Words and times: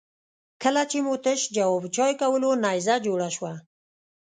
کله 0.63 0.81
چې 0.91 0.97
مو 1.05 1.15
تش 1.23 1.39
جواب 1.55 1.83
چای 1.95 2.13
کولو 2.21 2.49
نيزه 2.63 2.95
جوړه 3.05 3.29
شوه. 3.35 3.53